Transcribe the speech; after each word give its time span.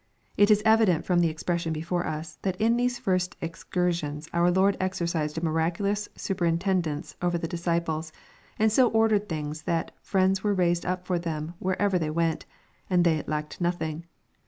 It 0.35 0.49
is 0.49 0.63
evident 0.65 1.05
from 1.05 1.19
the 1.19 1.27
expression 1.29 1.71
before 1.71 2.07
us, 2.07 2.39
that 2.41 2.59
in 2.59 2.75
these 2.75 2.97
first 2.97 3.35
excursions 3.39 4.27
our 4.33 4.49
Lord 4.49 4.75
exercised 4.79 5.37
a 5.37 5.43
miraculous 5.45 6.09
superintendence 6.15 7.15
over 7.21 7.37
the 7.37 7.47
disciples, 7.47 8.11
and 8.57 8.71
so 8.71 8.89
ordered 8.89 9.29
things 9.29 9.61
that 9.69 9.91
friends 10.01 10.43
were 10.43 10.55
raised 10.55 10.87
up 10.87 11.05
for 11.05 11.19
them 11.19 11.53
wherever 11.59 11.99
they 11.99 12.09
went, 12.09 12.47
and 12.89 13.03
they" 13.05 13.21
lacked 13.27 13.61
nothing." 13.61 14.07